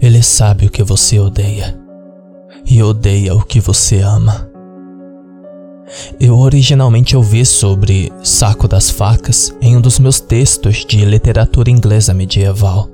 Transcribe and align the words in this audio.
Ele 0.00 0.22
sabe 0.22 0.66
o 0.66 0.70
que 0.70 0.82
você 0.82 1.18
odeia 1.18 1.78
e 2.64 2.82
odeia 2.82 3.34
o 3.34 3.42
que 3.42 3.60
você 3.60 4.00
ama. 4.00 4.48
Eu 6.20 6.38
originalmente 6.38 7.16
ouvi 7.16 7.46
sobre 7.46 8.12
Saco 8.22 8.68
das 8.68 8.90
Facas 8.90 9.54
em 9.60 9.76
um 9.76 9.80
dos 9.80 9.98
meus 9.98 10.20
textos 10.20 10.84
de 10.84 11.04
literatura 11.04 11.70
inglesa 11.70 12.12
medieval. 12.12 12.90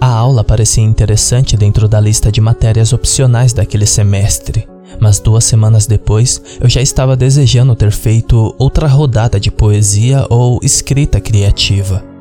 A 0.00 0.06
aula 0.06 0.44
parecia 0.44 0.82
interessante 0.82 1.56
dentro 1.56 1.88
da 1.88 2.00
lista 2.00 2.30
de 2.30 2.40
matérias 2.40 2.92
opcionais 2.92 3.52
daquele 3.52 3.86
semestre, 3.86 4.66
mas 5.00 5.18
duas 5.18 5.44
semanas 5.44 5.86
depois 5.86 6.40
eu 6.60 6.68
já 6.68 6.80
estava 6.80 7.16
desejando 7.16 7.74
ter 7.76 7.90
feito 7.90 8.54
outra 8.58 8.86
rodada 8.86 9.40
de 9.40 9.50
poesia 9.50 10.26
ou 10.28 10.60
escrita 10.62 11.20
criativa. 11.20 12.13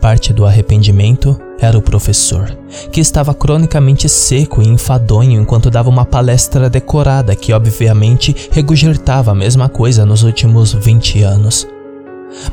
Parte 0.00 0.32
do 0.32 0.46
arrependimento 0.46 1.38
era 1.60 1.76
o 1.76 1.82
professor, 1.82 2.56
que 2.92 3.00
estava 3.00 3.34
cronicamente 3.34 4.08
seco 4.08 4.62
e 4.62 4.68
enfadonho 4.68 5.40
enquanto 5.40 5.70
dava 5.70 5.90
uma 5.90 6.04
palestra 6.04 6.70
decorada 6.70 7.34
que 7.34 7.52
obviamente 7.52 8.34
regurgitava 8.50 9.32
a 9.32 9.34
mesma 9.34 9.68
coisa 9.68 10.06
nos 10.06 10.22
últimos 10.22 10.72
20 10.72 11.22
anos. 11.22 11.66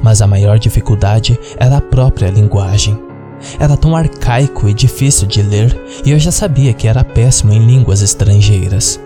Mas 0.01 0.21
a 0.21 0.27
maior 0.27 0.57
dificuldade 0.57 1.37
era 1.57 1.77
a 1.77 1.81
própria 1.81 2.29
linguagem. 2.29 2.97
Era 3.59 3.77
tão 3.77 3.95
arcaico 3.95 4.67
e 4.67 4.73
difícil 4.73 5.27
de 5.27 5.41
ler, 5.41 5.79
e 6.03 6.11
eu 6.11 6.19
já 6.19 6.31
sabia 6.31 6.73
que 6.73 6.87
era 6.87 7.03
péssimo 7.03 7.53
em 7.53 7.65
línguas 7.65 8.01
estrangeiras. 8.01 8.99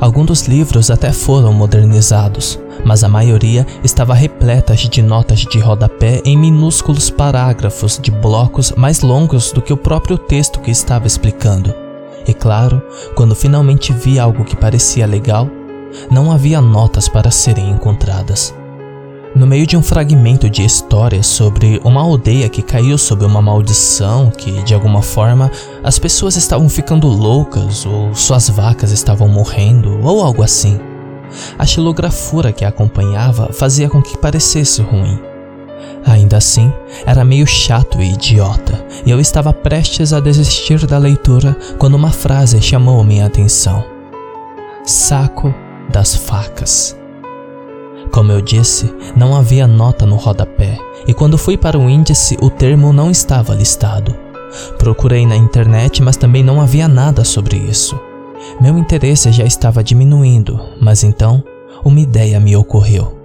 Alguns 0.00 0.26
dos 0.26 0.42
livros 0.48 0.90
até 0.90 1.12
foram 1.12 1.52
modernizados, 1.52 2.58
mas 2.84 3.04
a 3.04 3.08
maioria 3.08 3.66
estava 3.84 4.14
repleta 4.14 4.74
de 4.74 5.02
notas 5.02 5.40
de 5.40 5.58
rodapé 5.58 6.20
em 6.24 6.36
minúsculos 6.36 7.10
parágrafos 7.10 7.98
de 8.00 8.10
blocos 8.10 8.72
mais 8.76 9.00
longos 9.00 9.52
do 9.52 9.62
que 9.62 9.72
o 9.72 9.76
próprio 9.76 10.18
texto 10.18 10.60
que 10.60 10.70
estava 10.70 11.06
explicando. 11.06 11.74
E 12.26 12.32
claro, 12.32 12.82
quando 13.14 13.34
finalmente 13.34 13.92
vi 13.92 14.18
algo 14.18 14.44
que 14.44 14.56
parecia 14.56 15.06
legal, 15.06 15.48
não 16.10 16.32
havia 16.32 16.60
notas 16.60 17.08
para 17.08 17.30
serem 17.30 17.70
encontradas. 17.70 18.54
No 19.34 19.46
meio 19.46 19.66
de 19.66 19.78
um 19.78 19.82
fragmento 19.82 20.50
de 20.50 20.62
história 20.62 21.22
sobre 21.22 21.80
uma 21.82 22.02
aldeia 22.02 22.50
que 22.50 22.60
caiu 22.60 22.98
sob 22.98 23.24
uma 23.24 23.40
maldição, 23.40 24.30
que 24.30 24.62
de 24.62 24.74
alguma 24.74 25.00
forma 25.00 25.50
as 25.82 25.98
pessoas 25.98 26.36
estavam 26.36 26.68
ficando 26.68 27.08
loucas 27.08 27.86
ou 27.86 28.14
suas 28.14 28.50
vacas 28.50 28.92
estavam 28.92 29.28
morrendo 29.28 29.98
ou 30.02 30.22
algo 30.22 30.42
assim. 30.42 30.78
A 31.58 31.64
xilografura 31.64 32.52
que 32.52 32.62
a 32.62 32.68
acompanhava 32.68 33.50
fazia 33.54 33.88
com 33.88 34.02
que 34.02 34.18
parecesse 34.18 34.82
ruim. 34.82 35.18
Ainda 36.04 36.36
assim, 36.36 36.70
era 37.06 37.24
meio 37.24 37.46
chato 37.46 38.02
e 38.02 38.12
idiota, 38.12 38.84
e 39.06 39.10
eu 39.10 39.18
estava 39.18 39.52
prestes 39.52 40.12
a 40.12 40.20
desistir 40.20 40.84
da 40.86 40.98
leitura 40.98 41.56
quando 41.78 41.94
uma 41.94 42.10
frase 42.10 42.60
chamou 42.60 43.02
minha 43.02 43.24
atenção: 43.24 43.82
Saco 44.84 45.54
das 45.90 46.14
facas. 46.14 47.01
Como 48.12 48.30
eu 48.30 48.42
disse, 48.42 48.92
não 49.16 49.34
havia 49.34 49.66
nota 49.66 50.04
no 50.04 50.16
rodapé, 50.16 50.78
e 51.08 51.14
quando 51.14 51.38
fui 51.38 51.56
para 51.56 51.78
o 51.78 51.88
índice, 51.88 52.36
o 52.42 52.50
termo 52.50 52.92
não 52.92 53.10
estava 53.10 53.54
listado. 53.54 54.14
Procurei 54.78 55.26
na 55.26 55.34
internet, 55.34 56.02
mas 56.02 56.18
também 56.18 56.42
não 56.42 56.60
havia 56.60 56.86
nada 56.86 57.24
sobre 57.24 57.56
isso. 57.56 57.98
Meu 58.60 58.76
interesse 58.76 59.32
já 59.32 59.44
estava 59.44 59.82
diminuindo, 59.82 60.60
mas 60.78 61.02
então 61.02 61.42
uma 61.82 62.00
ideia 62.00 62.38
me 62.38 62.54
ocorreu. 62.54 63.16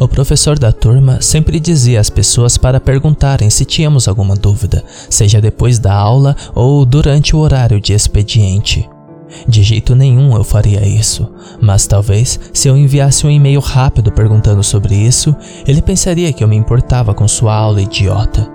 O 0.00 0.08
professor 0.08 0.58
da 0.58 0.72
turma 0.72 1.20
sempre 1.20 1.60
dizia 1.60 2.00
às 2.00 2.08
pessoas 2.08 2.56
para 2.56 2.80
perguntarem 2.80 3.50
se 3.50 3.66
tínhamos 3.66 4.08
alguma 4.08 4.34
dúvida, 4.34 4.82
seja 5.10 5.42
depois 5.42 5.78
da 5.78 5.92
aula 5.92 6.34
ou 6.54 6.86
durante 6.86 7.36
o 7.36 7.38
horário 7.38 7.78
de 7.78 7.92
expediente. 7.92 8.88
De 9.46 9.62
jeito 9.62 9.94
nenhum 9.94 10.34
eu 10.36 10.44
faria 10.44 10.86
isso, 10.86 11.30
mas 11.60 11.86
talvez 11.86 12.38
se 12.52 12.68
eu 12.68 12.76
enviasse 12.76 13.26
um 13.26 13.30
e-mail 13.30 13.60
rápido 13.60 14.12
perguntando 14.12 14.62
sobre 14.62 14.94
isso, 14.94 15.34
ele 15.66 15.82
pensaria 15.82 16.32
que 16.32 16.42
eu 16.42 16.48
me 16.48 16.56
importava 16.56 17.14
com 17.14 17.26
sua 17.26 17.54
aula 17.54 17.80
idiota. 17.80 18.50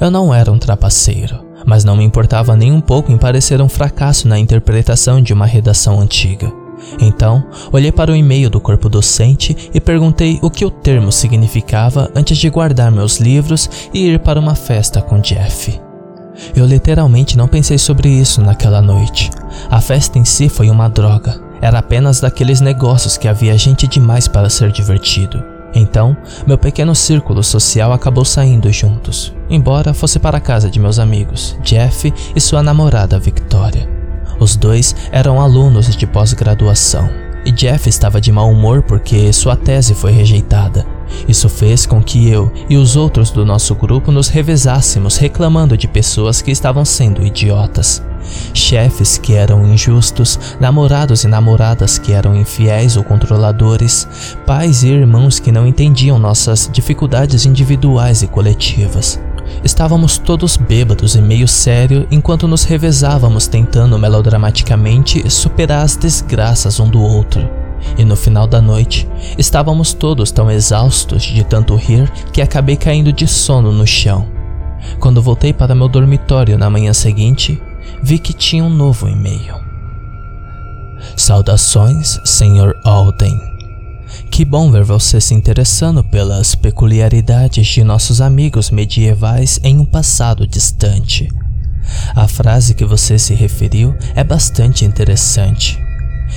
Eu 0.00 0.10
não 0.10 0.32
era 0.32 0.50
um 0.50 0.58
trapaceiro, 0.58 1.44
mas 1.66 1.84
não 1.84 1.96
me 1.96 2.04
importava 2.04 2.56
nem 2.56 2.72
um 2.72 2.80
pouco 2.80 3.12
em 3.12 3.18
parecer 3.18 3.60
um 3.60 3.68
fracasso 3.68 4.26
na 4.26 4.38
interpretação 4.38 5.22
de 5.22 5.32
uma 5.32 5.46
redação 5.46 6.00
antiga. 6.00 6.52
Então, 7.00 7.44
olhei 7.72 7.90
para 7.90 8.12
o 8.12 8.16
e-mail 8.16 8.50
do 8.50 8.60
corpo 8.60 8.88
docente 8.88 9.56
e 9.72 9.80
perguntei 9.80 10.38
o 10.42 10.50
que 10.50 10.64
o 10.64 10.70
termo 10.70 11.10
significava 11.10 12.10
antes 12.14 12.36
de 12.38 12.50
guardar 12.50 12.92
meus 12.92 13.18
livros 13.18 13.68
e 13.92 14.08
ir 14.08 14.20
para 14.20 14.40
uma 14.40 14.54
festa 14.54 15.00
com 15.00 15.18
Jeff. 15.20 15.85
Eu 16.54 16.66
literalmente 16.66 17.36
não 17.36 17.48
pensei 17.48 17.78
sobre 17.78 18.08
isso 18.08 18.40
naquela 18.40 18.82
noite. 18.82 19.30
A 19.70 19.80
festa 19.80 20.18
em 20.18 20.24
si 20.24 20.48
foi 20.48 20.70
uma 20.70 20.88
droga. 20.88 21.40
Era 21.60 21.78
apenas 21.78 22.20
daqueles 22.20 22.60
negócios 22.60 23.16
que 23.16 23.28
havia 23.28 23.56
gente 23.56 23.86
demais 23.86 24.28
para 24.28 24.50
ser 24.50 24.70
divertido. 24.70 25.42
Então, 25.74 26.16
meu 26.46 26.56
pequeno 26.56 26.94
círculo 26.94 27.42
social 27.42 27.92
acabou 27.92 28.24
saindo 28.24 28.72
juntos, 28.72 29.34
embora 29.50 29.92
fosse 29.92 30.18
para 30.18 30.38
a 30.38 30.40
casa 30.40 30.70
de 30.70 30.80
meus 30.80 30.98
amigos, 30.98 31.56
Jeff 31.62 32.12
e 32.34 32.40
sua 32.40 32.62
namorada 32.62 33.18
Victoria. 33.18 33.88
Os 34.40 34.56
dois 34.56 34.94
eram 35.12 35.40
alunos 35.40 35.94
de 35.94 36.06
pós-graduação, 36.06 37.10
e 37.44 37.52
Jeff 37.52 37.88
estava 37.88 38.20
de 38.20 38.32
mau 38.32 38.50
humor 38.50 38.82
porque 38.82 39.32
sua 39.32 39.54
tese 39.54 39.92
foi 39.92 40.12
rejeitada 40.12 40.95
isso 41.28 41.48
fez 41.48 41.86
com 41.86 42.02
que 42.02 42.28
eu 42.28 42.52
e 42.68 42.76
os 42.76 42.96
outros 42.96 43.30
do 43.30 43.44
nosso 43.44 43.74
grupo 43.74 44.12
nos 44.12 44.28
revezássemos 44.28 45.16
reclamando 45.16 45.76
de 45.76 45.88
pessoas 45.88 46.42
que 46.42 46.50
estavam 46.50 46.84
sendo 46.84 47.24
idiotas. 47.24 48.02
Chefes 48.52 49.18
que 49.18 49.34
eram 49.34 49.66
injustos, 49.66 50.38
namorados 50.58 51.24
e 51.24 51.28
namoradas 51.28 51.98
que 51.98 52.12
eram 52.12 52.34
infiéis 52.34 52.96
ou 52.96 53.04
controladores, 53.04 54.06
pais 54.44 54.82
e 54.82 54.88
irmãos 54.88 55.38
que 55.38 55.52
não 55.52 55.66
entendiam 55.66 56.18
nossas 56.18 56.68
dificuldades 56.72 57.46
individuais 57.46 58.22
e 58.22 58.26
coletivas. 58.26 59.20
Estávamos 59.62 60.18
todos 60.18 60.56
bêbados 60.56 61.14
e 61.14 61.22
meio 61.22 61.46
sério 61.46 62.06
enquanto 62.10 62.48
nos 62.48 62.64
revezávamos 62.64 63.46
tentando 63.46 63.98
melodramaticamente 63.98 65.30
superar 65.30 65.84
as 65.84 65.96
desgraças 65.96 66.80
um 66.80 66.88
do 66.88 67.00
outro 67.00 67.65
e 67.98 68.04
no 68.04 68.16
final 68.16 68.46
da 68.46 68.60
noite 68.60 69.08
estávamos 69.38 69.92
todos 69.92 70.30
tão 70.30 70.50
exaustos 70.50 71.22
de 71.22 71.44
tanto 71.44 71.74
rir 71.76 72.10
que 72.32 72.42
acabei 72.42 72.76
caindo 72.76 73.12
de 73.12 73.26
sono 73.26 73.72
no 73.72 73.86
chão. 73.86 74.26
Quando 75.00 75.22
voltei 75.22 75.52
para 75.52 75.74
meu 75.74 75.88
dormitório 75.88 76.58
na 76.58 76.70
manhã 76.70 76.92
seguinte, 76.92 77.60
vi 78.02 78.18
que 78.18 78.32
tinha 78.32 78.64
um 78.64 78.70
novo 78.70 79.08
e-mail. 79.08 79.56
Saudações, 81.16 82.20
Sr. 82.24 82.74
Alden. 82.84 83.56
Que 84.30 84.44
bom 84.44 84.70
ver 84.70 84.84
você 84.84 85.20
se 85.20 85.34
interessando 85.34 86.02
pelas 86.04 86.54
peculiaridades 86.54 87.66
de 87.66 87.82
nossos 87.82 88.20
amigos 88.20 88.70
medievais 88.70 89.58
em 89.62 89.78
um 89.78 89.84
passado 89.84 90.46
distante. 90.46 91.28
A 92.14 92.26
frase 92.26 92.74
que 92.74 92.84
você 92.84 93.18
se 93.18 93.34
referiu 93.34 93.94
é 94.14 94.24
bastante 94.24 94.84
interessante. 94.84 95.85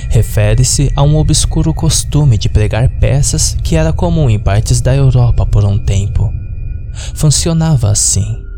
Refere-se 0.08 0.92
a 0.96 1.02
um 1.02 1.16
obscuro 1.16 1.74
costume 1.74 2.38
de 2.38 2.48
pregar 2.48 2.88
peças 2.98 3.56
que 3.62 3.76
era 3.76 3.92
comum 3.92 4.30
em 4.30 4.38
partes 4.38 4.80
da 4.80 4.94
Europa 4.94 5.46
por 5.46 5.64
um 5.64 5.78
tempo. 5.78 6.32
Funcionava 7.14 7.90
assim. 7.90 8.50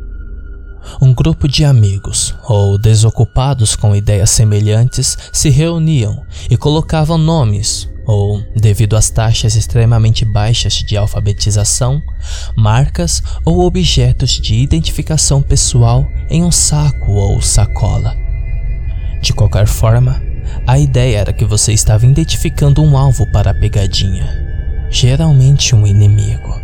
Um 1.00 1.14
grupo 1.14 1.47
de 1.47 1.64
amigos, 1.64 2.34
ou 2.48 2.76
desocupados 2.78 3.76
com 3.76 3.94
ideias 3.94 4.30
semelhantes, 4.30 5.16
se 5.32 5.48
reuniam 5.48 6.22
e 6.50 6.56
colocavam 6.56 7.16
nomes, 7.16 7.88
ou, 8.04 8.42
devido 8.56 8.97
às 8.97 9.09
taxas 9.10 9.54
extremamente 9.54 10.24
baixas 10.24 10.74
de 10.74 10.97
alfabetização, 10.97 12.03
marcas 12.56 13.22
ou 13.44 13.64
objetos 13.64 14.30
de 14.30 14.56
identificação 14.56 15.41
pessoal 15.41 16.04
em 16.28 16.42
um 16.42 16.50
saco 16.50 17.12
ou 17.12 17.41
sacola. 17.41 18.15
De 19.22 19.33
qualquer 19.33 19.68
forma, 19.68 20.21
a 20.66 20.78
ideia 20.78 21.18
era 21.18 21.32
que 21.32 21.44
você 21.44 21.72
estava 21.72 22.06
identificando 22.06 22.82
um 22.82 22.97
alvo 22.97 23.26
para 23.32 23.50
a 23.50 23.54
pegadinha, 23.54 24.86
geralmente 24.91 25.74
um 25.74 25.86
inimigo. 25.86 26.60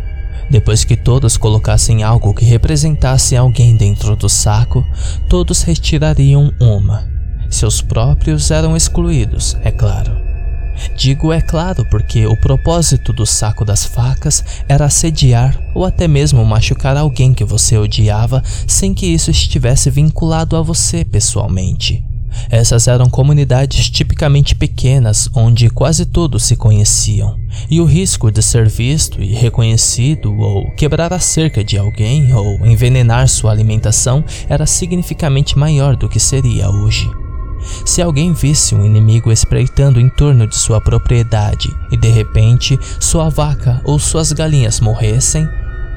Depois 0.49 0.83
que 0.83 0.95
todos 0.95 1.37
colocassem 1.37 2.01
algo 2.01 2.33
que 2.33 2.45
representasse 2.45 3.35
alguém 3.35 3.75
dentro 3.75 4.15
do 4.15 4.27
saco, 4.27 4.83
todos 5.27 5.61
retirariam 5.61 6.51
uma. 6.59 7.07
Seus 7.49 7.81
próprios 7.81 8.49
eram 8.49 8.75
excluídos, 8.75 9.55
é 9.63 9.71
claro. 9.71 10.17
Digo 10.95 11.33
é 11.33 11.41
claro 11.41 11.85
porque 11.89 12.25
o 12.25 12.39
propósito 12.39 13.11
do 13.11 13.25
saco 13.25 13.65
das 13.65 13.85
facas 13.85 14.43
era 14.67 14.85
assediar 14.85 15.59
ou 15.75 15.83
até 15.85 16.07
mesmo 16.07 16.43
machucar 16.45 16.95
alguém 16.95 17.33
que 17.33 17.43
você 17.43 17.77
odiava 17.77 18.41
sem 18.65 18.93
que 18.93 19.05
isso 19.05 19.29
estivesse 19.29 19.89
vinculado 19.91 20.55
a 20.55 20.61
você 20.61 21.03
pessoalmente. 21.03 22.08
Essas 22.49 22.87
eram 22.87 23.09
comunidades 23.09 23.89
tipicamente 23.89 24.55
pequenas 24.55 25.29
onde 25.35 25.69
quase 25.69 26.05
todos 26.05 26.43
se 26.43 26.55
conheciam, 26.55 27.39
e 27.69 27.79
o 27.79 27.85
risco 27.85 28.31
de 28.31 28.41
ser 28.41 28.67
visto 28.67 29.21
e 29.21 29.33
reconhecido 29.33 30.33
ou 30.37 30.71
quebrar 30.71 31.13
a 31.13 31.19
cerca 31.19 31.63
de 31.63 31.77
alguém 31.77 32.33
ou 32.33 32.65
envenenar 32.65 33.27
sua 33.27 33.51
alimentação 33.51 34.23
era 34.47 34.65
significativamente 34.65 35.57
maior 35.57 35.95
do 35.95 36.09
que 36.09 36.19
seria 36.19 36.69
hoje. 36.69 37.09
Se 37.85 38.01
alguém 38.01 38.33
visse 38.33 38.73
um 38.73 38.85
inimigo 38.85 39.31
espreitando 39.31 39.99
em 39.99 40.09
torno 40.09 40.47
de 40.47 40.55
sua 40.55 40.79
propriedade 40.79 41.69
e 41.91 41.97
de 41.97 42.07
repente 42.07 42.79
sua 42.99 43.29
vaca 43.29 43.81
ou 43.83 43.99
suas 43.99 44.31
galinhas 44.31 44.79
morressem, 44.79 45.47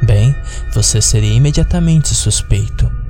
bem, 0.02 0.34
você 0.75 1.00
seria 1.00 1.32
imediatamente 1.32 2.14
suspeito. 2.14 3.01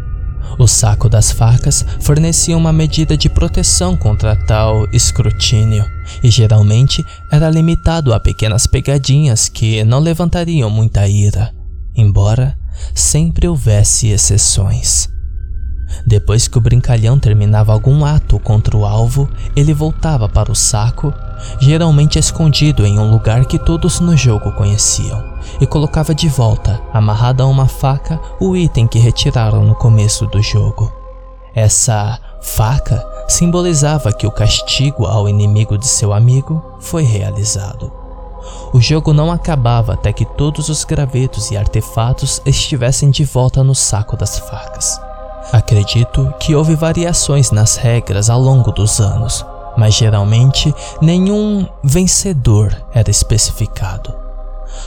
O 0.59 0.67
saco 0.67 1.09
das 1.09 1.31
facas 1.31 1.85
fornecia 2.01 2.57
uma 2.57 2.73
medida 2.73 3.17
de 3.17 3.29
proteção 3.29 3.97
contra 3.97 4.37
tal 4.47 4.87
escrutínio 4.93 5.85
e 6.23 6.31
geralmente 6.31 7.05
era 7.31 7.49
limitado 7.51 8.13
a 8.13 8.21
pequenas 8.21 8.67
pegadinhas 8.67 9.49
que 9.49 9.83
não 9.85 9.99
levantariam 9.99 10.69
muita 10.69 11.09
ira, 11.09 11.53
embora 11.95 12.57
sempre 12.95 13.49
houvesse 13.49 14.09
exceções. 14.09 15.09
Depois 16.07 16.49
que 16.49 16.59
o 16.59 16.61
brincalhão 16.61 17.19
terminava 17.19 17.73
algum 17.73 18.05
ato 18.05 18.39
contra 18.39 18.77
o 18.77 18.85
alvo, 18.87 19.29
ele 19.55 19.75
voltava 19.75 20.29
para 20.29 20.51
o 20.51 20.55
saco, 20.55 21.13
geralmente 21.61 22.19
escondido 22.19 22.87
em 22.87 22.99
um 22.99 23.11
lugar 23.11 23.45
que 23.45 23.59
todos 23.59 24.01
no 24.01 24.17
jogo 24.17 24.53
conheciam, 24.53 25.23
e 25.63 25.67
colocava 25.67 26.13
de 26.13 26.29
volta, 26.29 26.83
amarrado 26.93 27.41
a 27.41 27.47
uma 27.47 27.69
faca, 27.69 28.21
o 28.41 28.57
item 28.57 28.85
que 28.85 28.99
retiraram 28.99 29.63
no 29.63 29.77
começo 29.77 30.27
do 30.27 30.43
jogo. 30.43 30.93
Essa 31.55 32.19
faca 32.41 33.07
simbolizava 33.29 34.13
que 34.13 34.27
o 34.27 34.31
castigo 34.33 35.07
ao 35.07 35.29
inimigo 35.29 35.79
de 35.79 35.87
seu 35.87 36.13
amigo 36.13 36.61
foi 36.81 37.05
realizado. 37.05 37.93
O 38.73 38.81
jogo 38.81 39.13
não 39.13 39.31
acabava 39.31 39.93
até 39.93 40.13
que 40.13 40.25
todos 40.25 40.69
os 40.69 40.83
gravetos 40.83 41.53
e 41.53 41.57
artefatos 41.57 42.43
estivessem 42.45 43.09
de 43.09 43.25
volta 43.25 43.63
no 43.63 43.73
saco 43.75 44.17
das 44.17 44.41
facas. 44.41 45.01
Acredito 45.53 46.35
que 46.41 46.57
houve 46.57 46.75
variações 46.75 47.53
nas 47.53 47.77
regras 47.77 48.29
ao 48.29 48.41
longo 48.41 48.73
dos 48.73 48.99
anos, 48.99 49.47
mas 49.77 49.95
geralmente 49.95 50.75
nenhum 51.01 51.69
vencedor 51.85 52.77
era 52.93 53.13
especificado. 53.13 54.32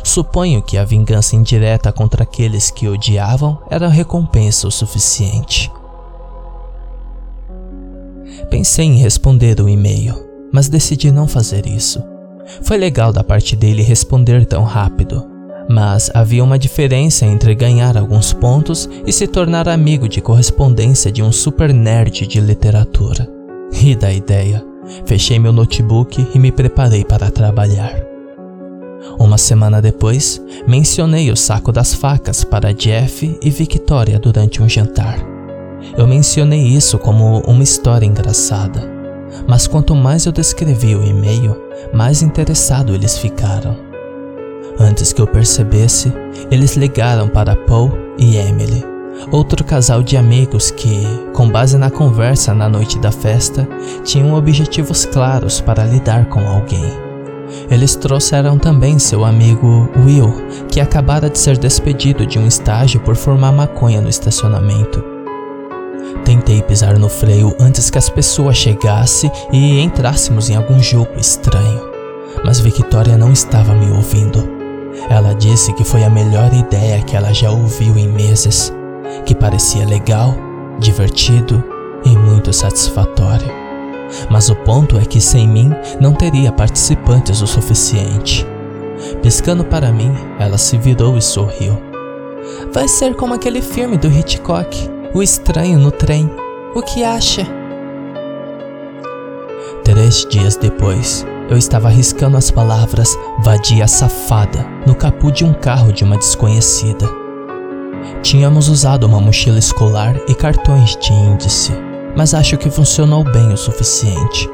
Suponho 0.04 0.62
que 0.62 0.78
a 0.78 0.86
vingança 0.86 1.36
indireta 1.36 1.92
contra 1.92 2.24
aqueles 2.24 2.72
que 2.72 2.88
odiavam 2.88 3.60
era 3.70 3.88
recompensa 3.88 4.68
o 4.68 4.72
suficiente. 4.72 5.72
Pensei 8.50 8.86
em 8.86 8.98
responder 8.98 9.60
o 9.60 9.70
e-mail, 9.70 10.16
mas 10.52 10.70
decidi 10.70 11.12
não 11.12 11.28
fazer 11.28 11.66
isso. 11.66 12.04
Foi 12.62 12.78
legal 12.78 13.12
da 13.12 13.24
parte 13.24 13.56
dele 13.56 13.82
responder 13.82 14.46
tão 14.46 14.64
rápido, 14.64 15.26
mas 15.68 16.12
havia 16.14 16.44
uma 16.44 16.60
diferença 16.60 17.26
entre 17.26 17.56
ganhar 17.56 17.98
alguns 17.98 18.34
pontos 18.34 18.88
e 19.06 19.12
se 19.12 19.28
tornar 19.28 19.68
amigo 19.68 20.08
de 20.08 20.22
correspondência 20.22 21.12
de 21.12 21.24
um 21.24 21.32
super 21.32 21.74
nerd 21.74 22.28
de 22.28 22.40
literatura. 22.40 23.28
E 23.72 23.96
da 23.96 24.14
ideia, 24.14 24.64
fechei 25.06 25.40
meu 25.40 25.52
notebook 25.52 26.26
e 26.34 26.40
me 26.40 26.52
preparei 26.52 27.04
para 27.04 27.32
trabalhar. 27.32 28.15
Uma 29.20 29.38
semana 29.38 29.82
depois, 29.82 30.42
mencionei 30.68 31.32
o 31.32 31.36
saco 31.36 31.72
das 31.72 31.94
facas 31.94 32.44
para 32.44 32.74
Jeff 32.74 33.38
e 33.42 33.50
Victoria 33.50 34.20
durante 34.20 34.62
um 34.62 34.68
jantar. 34.68 35.18
Eu 35.98 36.08
mencionei 36.08 36.62
isso 36.62 36.98
como 36.98 37.40
uma 37.42 37.64
história 37.64 38.06
engraçada, 38.06 38.82
mas 39.48 39.68
quanto 39.68 39.96
mais 39.96 40.26
eu 40.26 40.32
descrevi 40.32 40.96
o 40.96 41.06
e-mail, 41.06 41.56
mais 41.94 42.22
interessado 42.22 42.94
eles 42.94 43.18
ficaram. 43.18 43.78
Antes 44.78 45.14
que 45.14 45.22
eu 45.22 45.28
percebesse, 45.28 46.12
eles 46.52 46.76
ligaram 46.76 47.30
para 47.30 47.56
Paul 47.56 47.92
e 48.18 48.36
Emily, 48.36 48.84
outro 49.32 49.64
casal 49.64 50.04
de 50.04 50.18
amigos 50.18 50.70
que, 50.72 51.02
com 51.34 51.50
base 51.50 51.78
na 51.78 51.90
conversa 51.90 52.54
na 52.54 52.68
noite 52.68 53.00
da 53.00 53.12
festa, 53.12 53.68
tinham 54.04 54.34
objetivos 54.34 55.06
claros 55.06 55.62
para 55.62 55.86
lidar 55.86 56.26
com 56.26 56.46
alguém. 56.46 57.05
Eles 57.70 57.96
trouxeram 57.96 58.58
também 58.58 59.00
seu 59.00 59.24
amigo 59.24 59.90
Will, 59.98 60.34
que 60.70 60.80
acabara 60.80 61.30
de 61.30 61.38
ser 61.38 61.58
despedido 61.58 62.26
de 62.26 62.40
um 62.40 62.48
estágio 62.48 63.00
por 63.02 63.16
formar 63.16 63.52
maconha 63.52 64.02
no 64.02 64.10
estacionamento. 64.10 65.04
Tentei 66.24 66.62
pisar 66.62 66.98
no 66.98 67.10
freio 67.10 67.56
antes 67.60 67.90
que 67.90 67.98
as 67.98 68.10
pessoas 68.10 68.58
chegassem 68.58 69.32
e 69.52 69.80
entrássemos 69.80 70.50
em 70.50 70.56
algum 70.56 70.80
jogo 70.80 71.12
estranho, 71.18 71.82
mas 72.44 72.60
Victoria 72.60 73.18
não 73.18 73.32
estava 73.32 73.74
me 73.74 73.92
ouvindo. 73.92 74.56
Ela 75.10 75.34
disse 75.34 75.74
que 75.74 75.84
foi 75.84 76.04
a 76.04 76.10
melhor 76.10 76.54
ideia 76.54 77.02
que 77.02 77.16
ela 77.16 77.34
já 77.34 77.52
ouviu 77.52 77.98
em 77.98 78.08
meses, 78.08 78.74
que 79.26 79.36
parecia 79.36 79.86
legal, 79.86 80.36
divertido 80.80 81.64
e 82.04 82.10
muito 82.10 82.54
satisfatório. 82.54 83.65
Mas 84.30 84.50
o 84.50 84.56
ponto 84.56 84.98
é 84.98 85.06
que 85.06 85.20
sem 85.20 85.48
mim 85.48 85.72
não 86.00 86.14
teria 86.14 86.52
participantes 86.52 87.42
o 87.42 87.48
suficiente. 87.48 88.46
Piscando 89.22 89.64
para 89.64 89.92
mim, 89.92 90.12
ela 90.40 90.58
se 90.58 90.78
virou 90.78 91.18
e 91.18 91.22
sorriu. 91.22 91.82
Vai 92.72 92.88
ser 92.88 93.16
como 93.16 93.34
aquele 93.34 93.62
filme 93.62 93.98
do 93.98 94.08
Hitchcock, 94.08 94.90
O 95.14 95.22
Estranho 95.22 95.80
no 95.80 95.92
Trem. 95.92 96.30
O 96.76 96.82
que 96.82 97.04
acha? 97.04 97.46
Três 99.84 100.26
dias 100.26 100.56
depois, 100.56 101.26
eu 101.50 101.58
estava 101.58 101.90
riscando 101.90 102.38
as 102.38 102.50
palavras 102.50 103.18
vadia 103.44 103.88
safada 103.88 104.66
no 104.86 104.96
capô 104.96 105.30
de 105.30 105.46
um 105.46 105.54
carro 105.54 105.94
de 105.94 106.04
uma 106.04 106.18
desconhecida. 106.18 107.08
Tínhamos 108.22 108.68
usado 108.68 109.06
uma 109.06 109.22
mochila 109.22 109.60
escolar 109.60 110.20
e 110.28 110.34
cartões 110.34 110.96
de 110.98 111.14
índice, 111.14 111.72
mas 112.16 112.34
acho 112.34 112.58
que 112.58 112.70
funcionou 112.70 113.24
bem 113.24 113.54
o 113.54 113.58
suficiente. 113.58 114.50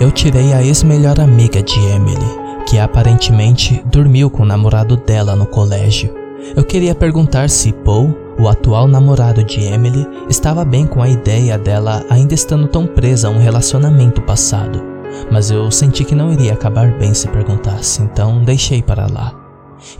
Eu 0.00 0.10
tirei 0.10 0.52
a 0.52 0.62
ex-melhor 0.62 1.20
amiga 1.20 1.62
de 1.62 1.78
Emily, 1.86 2.26
que 2.66 2.78
aparentemente 2.78 3.82
dormiu 3.86 4.30
com 4.30 4.42
o 4.42 4.46
namorado 4.46 4.96
dela 4.96 5.36
no 5.36 5.46
colégio. 5.46 6.12
Eu 6.56 6.64
queria 6.64 6.94
perguntar 6.94 7.48
se 7.48 7.72
Paul, 7.72 8.16
o 8.38 8.48
atual 8.48 8.88
namorado 8.88 9.44
de 9.44 9.60
Emily, 9.64 10.06
estava 10.28 10.64
bem 10.64 10.86
com 10.86 11.02
a 11.02 11.08
ideia 11.08 11.56
dela 11.56 12.04
ainda 12.10 12.34
estando 12.34 12.66
tão 12.66 12.86
presa 12.86 13.28
a 13.28 13.30
um 13.30 13.38
relacionamento 13.38 14.20
passado 14.22 14.94
mas 15.30 15.50
eu 15.50 15.70
senti 15.70 16.04
que 16.04 16.14
não 16.14 16.32
iria 16.32 16.52
acabar 16.52 16.90
bem 16.98 17.14
se 17.14 17.28
perguntasse, 17.28 18.02
então 18.02 18.42
deixei 18.42 18.82
para 18.82 19.06
lá. 19.06 19.43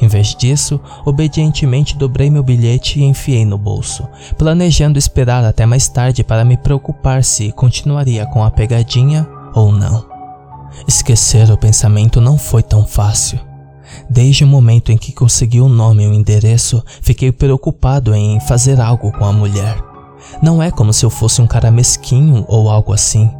Em 0.00 0.08
vez 0.08 0.34
disso, 0.34 0.80
obedientemente 1.04 1.96
dobrei 1.96 2.30
meu 2.30 2.42
bilhete 2.42 3.00
e 3.00 3.04
enfiei 3.04 3.44
no 3.44 3.58
bolso, 3.58 4.06
planejando 4.36 4.98
esperar 4.98 5.44
até 5.44 5.66
mais 5.66 5.88
tarde 5.88 6.24
para 6.24 6.44
me 6.44 6.56
preocupar 6.56 7.22
se 7.22 7.52
continuaria 7.52 8.26
com 8.26 8.42
a 8.42 8.50
pegadinha 8.50 9.26
ou 9.54 9.70
não. 9.70 10.04
Esquecer 10.88 11.50
o 11.50 11.56
pensamento 11.56 12.20
não 12.20 12.36
foi 12.36 12.62
tão 12.62 12.84
fácil. 12.84 13.38
Desde 14.10 14.44
o 14.44 14.48
momento 14.48 14.90
em 14.90 14.98
que 14.98 15.12
consegui 15.12 15.60
o 15.60 15.68
nome 15.68 16.02
e 16.02 16.08
o 16.08 16.12
endereço, 16.12 16.82
fiquei 17.00 17.30
preocupado 17.30 18.14
em 18.14 18.40
fazer 18.40 18.80
algo 18.80 19.12
com 19.12 19.24
a 19.24 19.32
mulher. 19.32 19.76
Não 20.42 20.62
é 20.62 20.70
como 20.70 20.92
se 20.92 21.04
eu 21.04 21.10
fosse 21.10 21.40
um 21.40 21.46
cara 21.46 21.70
mesquinho 21.70 22.44
ou 22.48 22.68
algo 22.68 22.92
assim 22.92 23.30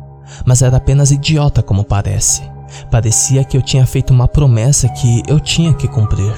mas 0.45 0.63
era 0.63 0.77
apenas 0.77 1.11
idiota 1.11 1.63
como 1.63 1.85
parece. 1.85 2.43
Parecia 2.91 3.45
que 3.45 3.57
eu 3.57 3.63
tinha 3.63 3.87
feito 3.87 4.13
uma 4.13 4.29
promessa 4.29 4.89
que 4.89 5.23
eu 5.27 5.41
tinha 5.41 5.73
que 5.75 5.89
cumprir. 5.89 6.35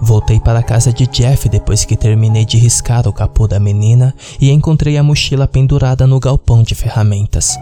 Voltei 0.00 0.40
para 0.40 0.58
a 0.58 0.62
casa 0.62 0.92
de 0.92 1.06
Jeff 1.06 1.48
depois 1.48 1.84
que 1.84 1.96
terminei 1.96 2.44
de 2.44 2.56
riscar 2.56 3.06
o 3.06 3.12
capô 3.12 3.46
da 3.46 3.60
menina 3.60 4.14
e 4.40 4.50
encontrei 4.50 4.96
a 4.96 5.02
mochila 5.02 5.46
pendurada 5.46 6.06
no 6.06 6.18
galpão 6.18 6.62
de 6.62 6.74
ferramentas. 6.74 7.56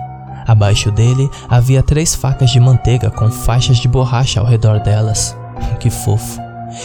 Abaixo 0.47 0.91
dele 0.91 1.29
havia 1.49 1.83
três 1.83 2.15
facas 2.15 2.51
de 2.51 2.59
manteiga 2.59 3.11
com 3.11 3.31
faixas 3.31 3.79
de 3.79 3.89
borracha 3.89 4.41
ao 4.41 4.47
redor 4.47 4.81
delas. 4.81 5.37
Que 5.79 5.91
fofo. 5.91 6.41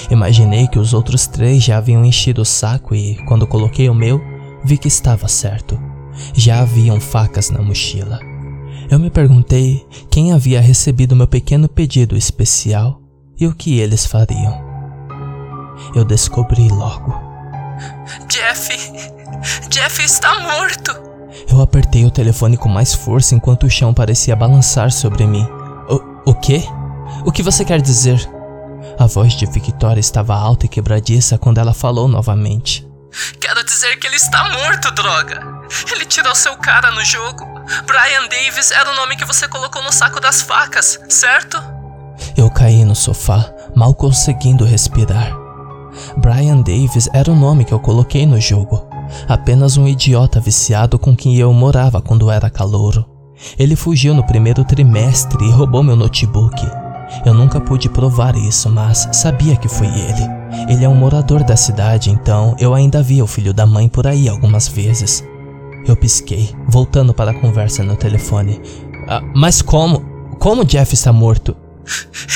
Imaginei 0.09 0.67
que 0.67 0.79
os 0.79 0.93
outros 0.93 1.27
três 1.27 1.63
já 1.63 1.77
haviam 1.77 2.03
enchido 2.03 2.41
o 2.41 2.45
saco 2.45 2.93
e, 2.93 3.15
quando 3.25 3.47
coloquei 3.47 3.89
o 3.89 3.93
meu, 3.93 4.21
vi 4.63 4.77
que 4.77 4.87
estava 4.87 5.27
certo. 5.27 5.79
Já 6.33 6.61
haviam 6.61 6.99
facas 6.99 7.49
na 7.49 7.61
mochila. 7.61 8.19
Eu 8.89 8.99
me 8.99 9.09
perguntei 9.09 9.85
quem 10.09 10.31
havia 10.31 10.61
recebido 10.61 11.15
meu 11.15 11.27
pequeno 11.27 11.67
pedido 11.67 12.15
especial 12.15 13.01
e 13.37 13.45
o 13.45 13.53
que 13.53 13.79
eles 13.79 14.05
fariam. 14.05 14.65
Eu 15.93 16.05
descobri 16.05 16.69
logo. 16.69 17.13
Jeff! 18.29 18.69
Jeff 19.69 20.03
está 20.03 20.39
morto! 20.39 20.95
Eu 21.49 21.61
apertei 21.61 22.05
o 22.05 22.11
telefone 22.11 22.55
com 22.55 22.69
mais 22.69 22.93
força 22.93 23.35
enquanto 23.35 23.65
o 23.65 23.69
chão 23.69 23.93
parecia 23.93 24.35
balançar 24.35 24.91
sobre 24.91 25.27
mim. 25.27 25.45
O, 25.89 26.31
o 26.31 26.33
quê? 26.33 26.63
O 27.25 27.31
que 27.31 27.43
você 27.43 27.65
quer 27.65 27.81
dizer? 27.81 28.19
A 28.97 29.05
voz 29.05 29.33
de 29.33 29.45
Victoria 29.45 29.99
estava 29.99 30.33
alta 30.33 30.65
e 30.65 30.69
quebradiça 30.69 31.37
quando 31.37 31.57
ela 31.57 31.73
falou 31.73 32.07
novamente. 32.07 32.87
Quero 33.39 33.63
dizer 33.65 33.97
que 33.99 34.07
ele 34.07 34.15
está 34.15 34.49
morto, 34.49 34.91
droga! 34.91 35.41
Ele 35.91 36.05
tirou 36.05 36.33
seu 36.33 36.55
cara 36.57 36.89
no 36.91 37.03
jogo. 37.03 37.56
Brian 37.85 38.27
Davis 38.29 38.71
era 38.71 38.91
o 38.91 38.95
nome 38.95 39.15
que 39.15 39.25
você 39.25 39.47
colocou 39.47 39.83
no 39.83 39.91
saco 39.91 40.19
das 40.19 40.41
facas, 40.41 40.99
certo? 41.09 41.61
Eu 42.35 42.49
caí 42.49 42.85
no 42.85 42.95
sofá, 42.95 43.51
mal 43.75 43.93
conseguindo 43.93 44.65
respirar. 44.65 45.35
Brian 46.17 46.61
Davis 46.61 47.09
era 47.13 47.31
o 47.31 47.35
nome 47.35 47.65
que 47.65 47.73
eu 47.73 47.79
coloquei 47.79 48.25
no 48.25 48.39
jogo. 48.39 48.87
Apenas 49.27 49.77
um 49.77 49.87
idiota 49.87 50.39
viciado 50.39 50.99
com 50.99 51.15
quem 51.15 51.37
eu 51.37 51.51
morava 51.53 52.01
quando 52.01 52.29
era 52.29 52.49
calouro. 52.49 53.05
Ele 53.57 53.75
fugiu 53.75 54.13
no 54.13 54.25
primeiro 54.25 54.63
trimestre 54.63 55.43
e 55.45 55.51
roubou 55.51 55.83
meu 55.83 55.95
notebook. 55.95 56.59
Eu 57.25 57.33
nunca 57.33 57.61
pude 57.61 57.89
provar 57.89 58.35
isso, 58.35 58.69
mas 58.69 59.07
sabia 59.11 59.55
que 59.55 59.69
foi 59.69 59.87
ele. 59.87 60.37
Ele 60.69 60.83
é 60.83 60.89
um 60.89 60.95
morador 60.95 61.43
da 61.43 61.55
cidade, 61.55 62.09
então 62.09 62.55
eu 62.59 62.73
ainda 62.73 63.01
via 63.01 63.23
o 63.23 63.27
filho 63.27 63.53
da 63.53 63.65
mãe 63.65 63.87
por 63.87 64.07
aí 64.07 64.27
algumas 64.27 64.67
vezes. 64.67 65.23
Eu 65.87 65.95
pisquei, 65.95 66.53
voltando 66.67 67.13
para 67.13 67.31
a 67.31 67.33
conversa 67.33 67.81
no 67.81 67.95
telefone. 67.95 68.61
Ah, 69.07 69.21
mas 69.33 69.61
como? 69.61 70.01
Como 70.37 70.65
Jeff 70.65 70.93
está 70.93 71.13
morto? 71.13 71.55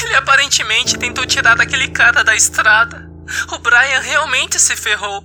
Ele 0.06 0.16
aparentemente 0.16 0.98
tentou 0.98 1.26
tirar 1.26 1.60
aquele 1.60 1.90
cara 1.90 2.24
da 2.24 2.34
estrada. 2.34 3.12
O 3.52 3.60
Brian 3.60 4.00
realmente 4.00 4.58
se 4.58 4.76
ferrou. 4.78 5.22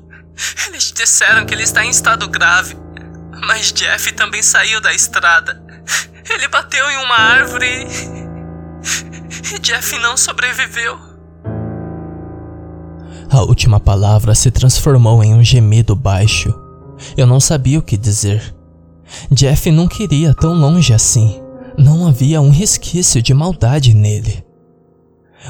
Eles 0.67 0.93
disseram 0.93 1.47
que 1.47 1.55
ele 1.55 1.63
está 1.63 1.85
em 1.85 1.91
estado 1.91 2.29
grave. 2.29 2.77
Mas 3.47 3.73
Jeff 3.73 4.13
também 4.13 4.43
saiu 4.43 4.81
da 4.81 4.93
estrada. 4.93 5.63
Ele 6.29 6.49
bateu 6.49 6.91
em 6.91 6.97
uma 6.97 7.15
árvore 7.15 7.87
e 9.55 9.59
Jeff 9.61 9.97
não 10.01 10.17
sobreviveu. 10.17 10.99
A 13.31 13.43
última 13.43 13.79
palavra 13.79 14.35
se 14.35 14.51
transformou 14.51 15.23
em 15.23 15.33
um 15.33 15.45
gemido 15.45 15.95
baixo. 15.95 16.66
Eu 17.17 17.27
não 17.27 17.41
sabia 17.41 17.79
o 17.79 17.83
que 17.83 17.97
dizer. 17.97 18.55
Jeff 19.31 19.71
não 19.71 19.87
queria 19.87 20.35
tão 20.35 20.55
longe 20.55 20.93
assim. 20.93 21.41
Não 21.79 22.07
havia 22.07 22.41
um 22.41 22.51
resquício 22.51 23.21
de 23.21 23.35
maldade 23.35 23.95
nele. 23.95 24.45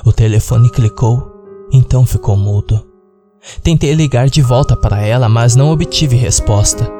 O 0.05 0.13
telefone 0.13 0.71
clicou, 0.71 1.33
então 1.73 2.05
ficou 2.05 2.37
mudo. 2.37 2.87
Tentei 3.63 3.95
ligar 3.95 4.29
de 4.29 4.43
volta 4.43 4.77
para 4.77 5.01
ela, 5.01 5.29
mas 5.29 5.55
não 5.55 5.71
obtive 5.71 6.17
resposta. 6.17 6.91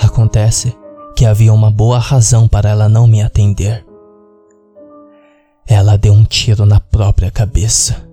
Acontece 0.00 0.76
que 1.16 1.24
havia 1.24 1.52
uma 1.52 1.70
boa 1.70 1.98
razão 1.98 2.46
para 2.46 2.70
ela 2.70 2.88
não 2.88 3.06
me 3.06 3.22
atender. 3.22 3.84
Ela 5.66 5.96
deu 5.96 6.12
um 6.12 6.24
tiro 6.24 6.64
na 6.64 6.80
própria 6.80 7.30
cabeça. 7.30 8.08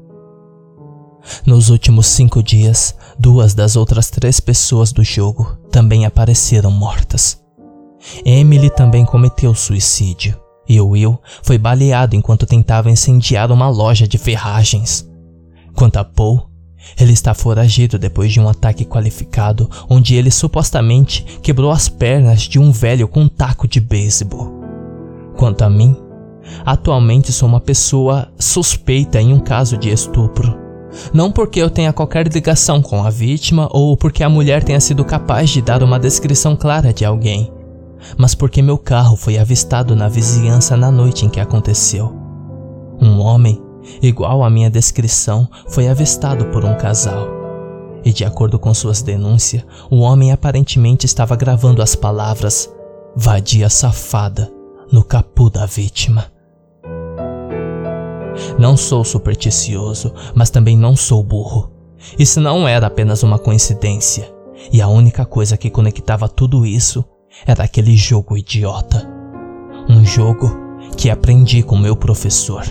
Nos 1.45 1.69
últimos 1.69 2.05
cinco 2.07 2.43
dias, 2.43 2.95
duas 3.17 3.53
das 3.53 3.75
outras 3.75 4.09
três 4.09 4.39
pessoas 4.39 4.91
do 4.91 5.03
jogo 5.03 5.57
também 5.71 6.05
apareceram 6.05 6.71
mortas. 6.71 7.41
Emily 8.25 8.69
também 8.69 9.05
cometeu 9.05 9.53
suicídio 9.55 10.39
e 10.67 10.79
Will 10.81 11.19
foi 11.43 11.57
baleado 11.57 12.15
enquanto 12.15 12.45
tentava 12.45 12.89
incendiar 12.89 13.51
uma 13.51 13.69
loja 13.69 14.07
de 14.07 14.17
ferragens. 14.17 15.07
Quanto 15.75 15.97
a 15.97 16.03
Paul, 16.03 16.49
ele 16.99 17.13
está 17.13 17.33
foragido 17.33 17.97
depois 17.97 18.31
de 18.31 18.39
um 18.39 18.47
ataque 18.47 18.85
qualificado 18.85 19.69
onde 19.89 20.15
ele 20.15 20.31
supostamente 20.31 21.23
quebrou 21.41 21.71
as 21.71 21.89
pernas 21.89 22.41
de 22.41 22.59
um 22.59 22.71
velho 22.71 23.07
com 23.07 23.21
um 23.21 23.27
taco 23.27 23.67
de 23.67 23.79
beisebol. 23.79 24.53
Quanto 25.35 25.63
a 25.63 25.69
mim, 25.69 25.95
atualmente 26.65 27.31
sou 27.31 27.49
uma 27.49 27.59
pessoa 27.59 28.31
suspeita 28.39 29.19
em 29.19 29.33
um 29.33 29.39
caso 29.39 29.77
de 29.77 29.89
estupro. 29.89 30.64
Não 31.13 31.31
porque 31.31 31.61
eu 31.61 31.69
tenha 31.69 31.93
qualquer 31.93 32.27
ligação 32.27 32.81
com 32.81 33.03
a 33.03 33.09
vítima 33.09 33.69
ou 33.71 33.95
porque 33.95 34.23
a 34.23 34.29
mulher 34.29 34.63
tenha 34.63 34.79
sido 34.79 35.03
capaz 35.03 35.49
de 35.49 35.61
dar 35.61 35.83
uma 35.83 35.99
descrição 35.99 36.55
clara 36.55 36.93
de 36.93 37.05
alguém 37.05 37.51
mas 38.17 38.35
porque 38.35 38.61
meu 38.61 38.77
carro 38.77 39.15
foi 39.15 39.37
avistado 39.37 39.95
na 39.95 40.07
vizinhança 40.07 40.77
na 40.77 40.91
noite 40.91 41.25
em 41.25 41.29
que 41.29 41.39
aconteceu. 41.39 42.13
Um 43.01 43.19
homem, 43.19 43.61
igual 44.01 44.43
à 44.43 44.49
minha 44.49 44.69
descrição, 44.69 45.47
foi 45.69 45.87
avistado 45.87 46.45
por 46.47 46.63
um 46.63 46.75
casal. 46.75 47.27
E 48.03 48.13
de 48.13 48.23
acordo 48.23 48.59
com 48.59 48.73
suas 48.73 49.01
denúncias, 49.01 49.63
o 49.89 49.97
homem 49.97 50.31
aparentemente 50.31 51.05
estava 51.05 51.35
gravando 51.35 51.81
as 51.81 51.95
palavras 51.95 52.71
vadia 53.15 53.69
safada 53.69 54.51
no 54.91 55.03
capu 55.03 55.49
da 55.49 55.65
vítima. 55.65 56.34
Não 58.57 58.75
sou 58.75 59.03
supersticioso, 59.03 60.13
mas 60.33 60.49
também 60.49 60.77
não 60.77 60.95
sou 60.95 61.23
burro. 61.23 61.71
Isso 62.17 62.39
não 62.39 62.67
era 62.67 62.87
apenas 62.87 63.23
uma 63.23 63.39
coincidência. 63.39 64.33
E 64.71 64.81
a 64.81 64.87
única 64.87 65.25
coisa 65.25 65.57
que 65.57 65.69
conectava 65.69 66.27
tudo 66.27 66.65
isso 66.65 67.03
era 67.45 67.63
aquele 67.63 67.95
jogo 67.95 68.37
idiota. 68.37 69.07
Um 69.89 70.05
jogo 70.05 70.65
que 70.97 71.09
aprendi 71.09 71.61
com 71.61 71.77
meu 71.77 71.95
professor. 71.95 72.63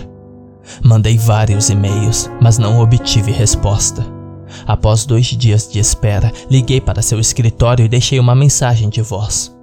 Mandei 0.83 1.17
vários 1.17 1.69
e-mails, 1.69 2.29
mas 2.41 2.57
não 2.57 2.79
obtive 2.79 3.31
resposta. 3.31 4.05
Após 4.65 5.05
dois 5.05 5.25
dias 5.25 5.67
de 5.67 5.79
espera, 5.79 6.31
liguei 6.49 6.81
para 6.81 7.01
seu 7.01 7.19
escritório 7.19 7.85
e 7.85 7.89
deixei 7.89 8.19
uma 8.19 8.35
mensagem 8.35 8.89
de 8.89 9.01
voz. 9.01 9.55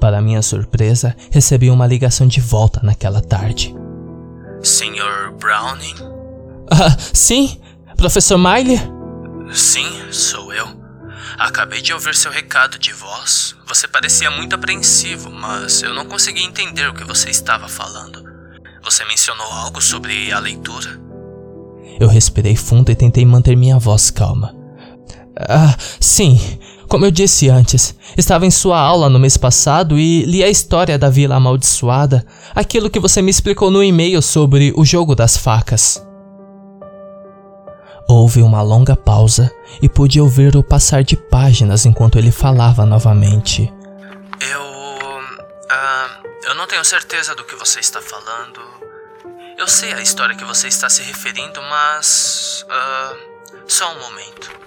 Para 0.00 0.20
minha 0.20 0.42
surpresa, 0.42 1.14
recebi 1.30 1.70
uma 1.70 1.86
ligação 1.86 2.26
de 2.26 2.40
volta 2.40 2.80
naquela 2.82 3.20
tarde. 3.20 3.74
Sr. 4.66 5.30
Browning? 5.38 5.94
Ah, 6.72 6.96
sim? 7.14 7.60
Professor 7.96 8.36
Miley? 8.36 8.80
Sim, 9.54 10.10
sou 10.10 10.52
eu. 10.52 10.66
Acabei 11.38 11.80
de 11.80 11.92
ouvir 11.92 12.16
seu 12.16 12.32
recado 12.32 12.76
de 12.76 12.92
voz. 12.92 13.54
Você 13.68 13.86
parecia 13.86 14.28
muito 14.28 14.56
apreensivo, 14.56 15.30
mas 15.30 15.82
eu 15.82 15.94
não 15.94 16.06
consegui 16.06 16.42
entender 16.42 16.88
o 16.88 16.94
que 16.94 17.04
você 17.04 17.30
estava 17.30 17.68
falando. 17.68 18.24
Você 18.82 19.04
mencionou 19.04 19.46
algo 19.52 19.80
sobre 19.80 20.32
a 20.32 20.40
leitura? 20.40 21.00
Eu 22.00 22.08
respirei 22.08 22.56
fundo 22.56 22.90
e 22.90 22.96
tentei 22.96 23.24
manter 23.24 23.56
minha 23.56 23.78
voz 23.78 24.10
calma. 24.10 24.52
Ah, 25.38 25.76
sim. 26.00 26.40
Como 26.88 27.04
eu 27.04 27.10
disse 27.10 27.48
antes, 27.48 27.96
estava 28.16 28.46
em 28.46 28.50
sua 28.50 28.78
aula 28.78 29.10
no 29.10 29.18
mês 29.18 29.36
passado 29.36 29.98
e 29.98 30.22
li 30.24 30.42
a 30.42 30.48
história 30.48 30.96
da 30.96 31.10
Vila 31.10 31.34
Amaldiçoada, 31.34 32.24
aquilo 32.54 32.88
que 32.88 33.00
você 33.00 33.20
me 33.20 33.30
explicou 33.30 33.70
no 33.70 33.82
e-mail 33.82 34.22
sobre 34.22 34.72
o 34.76 34.84
jogo 34.84 35.14
das 35.14 35.36
facas. 35.36 36.00
Houve 38.08 38.40
uma 38.40 38.62
longa 38.62 38.94
pausa 38.94 39.52
e 39.82 39.88
pude 39.88 40.20
ouvir 40.20 40.56
o 40.56 40.62
passar 40.62 41.02
de 41.02 41.16
páginas 41.16 41.84
enquanto 41.84 42.18
ele 42.18 42.30
falava 42.30 42.86
novamente. 42.86 43.72
Eu. 44.40 44.60
Uh, 44.60 46.28
eu 46.44 46.54
não 46.54 46.68
tenho 46.68 46.84
certeza 46.84 47.34
do 47.34 47.42
que 47.42 47.56
você 47.56 47.80
está 47.80 48.00
falando. 48.00 48.60
Eu 49.58 49.66
sei 49.66 49.92
a 49.92 50.00
história 50.00 50.36
que 50.36 50.44
você 50.44 50.68
está 50.68 50.88
se 50.88 51.02
referindo, 51.02 51.60
mas. 51.62 52.64
Uh, 52.68 53.16
só 53.66 53.92
um 53.92 53.98
momento. 53.98 54.65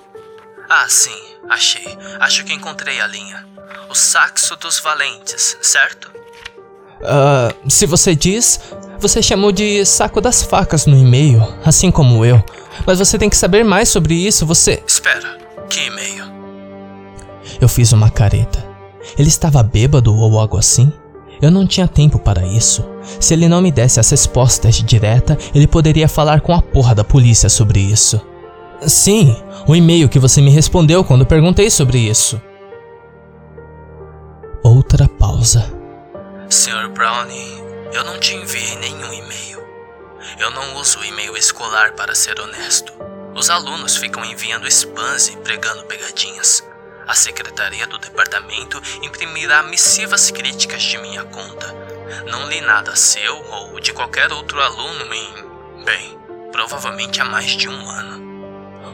Ah, 0.69 0.85
sim, 0.87 1.19
achei. 1.49 1.97
Acho 2.19 2.45
que 2.45 2.53
encontrei 2.53 3.01
a 3.01 3.07
linha. 3.07 3.43
O 3.89 3.95
saxo 3.95 4.55
dos 4.55 4.79
valentes, 4.79 5.57
certo? 5.63 6.11
Uh, 7.01 7.69
se 7.69 7.87
você 7.87 8.15
diz, 8.15 8.59
você 8.99 9.21
chamou 9.21 9.51
de 9.51 9.83
saco 9.83 10.21
das 10.21 10.43
facas 10.43 10.85
no 10.85 10.95
e-mail, 10.95 11.41
assim 11.65 11.89
como 11.89 12.23
eu. 12.23 12.43
Mas 12.85 12.99
você 12.99 13.17
tem 13.17 13.29
que 13.29 13.37
saber 13.37 13.63
mais 13.63 13.89
sobre 13.89 14.13
isso, 14.13 14.45
você. 14.45 14.83
Espera, 14.85 15.39
que 15.69 15.87
e-mail? 15.87 16.25
Eu 17.59 17.67
fiz 17.67 17.91
uma 17.91 18.11
careta. 18.11 18.63
Ele 19.17 19.29
estava 19.29 19.63
bêbado 19.63 20.13
ou 20.13 20.39
algo 20.39 20.57
assim? 20.57 20.93
Eu 21.41 21.49
não 21.49 21.65
tinha 21.65 21.87
tempo 21.87 22.19
para 22.19 22.45
isso. 22.45 22.85
Se 23.19 23.33
ele 23.33 23.47
não 23.47 23.61
me 23.61 23.71
desse 23.71 23.99
as 23.99 24.09
respostas 24.09 24.75
direta, 24.75 25.37
ele 25.55 25.65
poderia 25.65 26.07
falar 26.07 26.41
com 26.41 26.53
a 26.53 26.61
porra 26.61 26.93
da 26.93 27.03
polícia 27.03 27.49
sobre 27.49 27.79
isso. 27.79 28.21
Sim, 28.87 29.35
o 29.67 29.75
e-mail 29.75 30.07
que 30.07 30.19
você 30.19 30.41
me 30.41 30.49
respondeu 30.49 31.03
quando 31.03 31.25
perguntei 31.25 31.69
sobre 31.69 31.97
isso. 31.97 32.41
Outra 34.63 35.07
pausa. 35.07 35.71
Sr. 36.49 36.89
Brownie, 36.89 37.63
eu 37.93 38.03
não 38.03 38.19
te 38.19 38.35
enviei 38.35 38.75
nenhum 38.77 39.13
e-mail. 39.13 39.59
Eu 40.39 40.51
não 40.51 40.75
uso 40.77 41.03
e-mail 41.03 41.35
escolar 41.35 41.93
para 41.93 42.15
ser 42.15 42.39
honesto. 42.39 42.93
Os 43.35 43.49
alunos 43.49 43.97
ficam 43.97 44.23
enviando 44.23 44.67
spams 44.67 45.27
e 45.27 45.37
pregando 45.37 45.83
pegadinhas. 45.83 46.63
A 47.07 47.13
secretaria 47.13 47.87
do 47.87 47.97
departamento 47.97 48.81
imprimirá 49.01 49.63
missivas 49.63 50.29
críticas 50.31 50.83
de 50.83 50.97
minha 50.99 51.23
conta. 51.23 51.75
Não 52.29 52.47
li 52.47 52.61
nada 52.61 52.95
seu 52.95 53.43
ou 53.51 53.79
de 53.79 53.91
qualquer 53.93 54.31
outro 54.31 54.61
aluno 54.61 55.13
em. 55.13 55.83
bem, 55.83 56.17
provavelmente 56.51 57.19
há 57.21 57.25
mais 57.25 57.51
de 57.51 57.67
um 57.67 57.89
ano. 57.89 58.18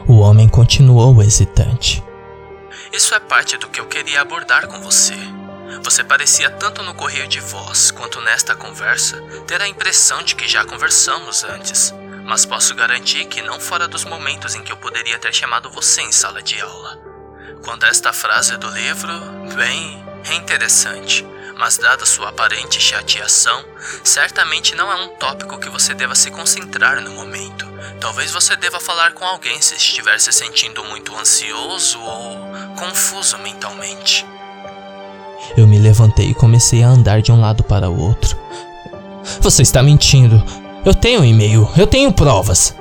O 0.08 0.20
homem 0.20 0.48
continuou 0.48 1.20
hesitante. 1.20 2.00
Isso 2.92 3.12
é 3.12 3.18
parte 3.18 3.56
do 3.56 3.68
que 3.68 3.80
eu 3.80 3.86
queria 3.86 4.20
abordar 4.20 4.68
com 4.68 4.80
você. 4.80 5.16
Você 5.82 6.04
parecia 6.04 6.48
tanto 6.48 6.80
no 6.84 6.94
correio 6.94 7.26
de 7.26 7.40
voz 7.40 7.90
quanto 7.90 8.20
nesta 8.20 8.54
conversa 8.54 9.20
ter 9.48 9.60
a 9.60 9.66
impressão 9.66 10.22
de 10.22 10.36
que 10.36 10.46
já 10.46 10.64
conversamos 10.64 11.42
antes, 11.42 11.92
mas 12.24 12.46
posso 12.46 12.72
garantir 12.76 13.24
que 13.24 13.42
não 13.42 13.58
fora 13.58 13.88
dos 13.88 14.04
momentos 14.04 14.54
em 14.54 14.62
que 14.62 14.70
eu 14.70 14.76
poderia 14.76 15.18
ter 15.18 15.34
chamado 15.34 15.68
você 15.70 16.02
em 16.02 16.12
sala 16.12 16.40
de 16.40 16.60
aula. 16.60 17.00
Quanto 17.64 17.84
a 17.84 17.88
esta 17.88 18.12
frase 18.12 18.56
do 18.58 18.70
livro, 18.70 19.12
bem, 19.56 20.06
é 20.30 20.34
interessante. 20.34 21.26
Mas, 21.58 21.78
dada 21.78 22.06
sua 22.06 22.28
aparente 22.28 22.78
chateação, 22.78 23.64
certamente 24.04 24.76
não 24.76 24.92
é 24.92 24.94
um 25.04 25.16
tópico 25.16 25.58
que 25.58 25.70
você 25.70 25.94
deva 25.94 26.14
se 26.14 26.30
concentrar 26.30 27.00
no 27.00 27.10
momento. 27.12 27.75
Talvez 28.06 28.30
você 28.30 28.54
deva 28.54 28.78
falar 28.78 29.14
com 29.14 29.24
alguém 29.24 29.60
se 29.60 29.74
estiver 29.74 30.20
se 30.20 30.30
sentindo 30.30 30.84
muito 30.84 31.12
ansioso 31.16 32.00
ou 32.00 32.38
confuso 32.76 33.36
mentalmente. 33.38 34.24
Eu 35.56 35.66
me 35.66 35.76
levantei 35.76 36.30
e 36.30 36.34
comecei 36.34 36.84
a 36.84 36.88
andar 36.88 37.20
de 37.20 37.32
um 37.32 37.40
lado 37.40 37.64
para 37.64 37.90
o 37.90 38.00
outro. 38.00 38.38
Você 39.40 39.62
está 39.62 39.82
mentindo. 39.82 40.40
Eu 40.84 40.94
tenho 40.94 41.20
um 41.20 41.24
e-mail, 41.24 41.68
eu 41.76 41.84
tenho 41.84 42.12
provas. 42.12 42.76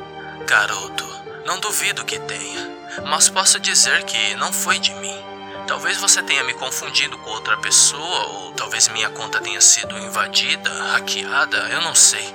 Garoto, 0.46 1.04
não 1.44 1.60
duvido 1.60 2.06
que 2.06 2.20
tenha, 2.20 2.70
mas 3.08 3.28
posso 3.28 3.60
dizer 3.60 4.04
que 4.04 4.36
não 4.36 4.54
foi 4.54 4.78
de 4.78 4.94
mim. 4.94 5.18
Talvez 5.66 5.98
você 5.98 6.22
tenha 6.22 6.44
me 6.44 6.54
confundido 6.54 7.18
com 7.18 7.32
outra 7.32 7.58
pessoa, 7.58 8.28
ou 8.28 8.52
talvez 8.52 8.88
minha 8.90 9.10
conta 9.10 9.42
tenha 9.42 9.60
sido 9.60 9.98
invadida, 9.98 10.70
hackeada, 10.92 11.58
eu 11.72 11.82
não 11.82 11.96
sei. 11.96 12.32